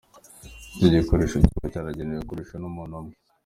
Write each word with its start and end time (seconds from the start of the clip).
Iki 0.75 0.87
gikoresho 0.95 1.35
kiba 1.47 1.71
cyaragenewe 1.73 2.21
gukoreshwa 2.21 2.55
n’umuntu 2.59 2.93
umwe. 3.01 3.15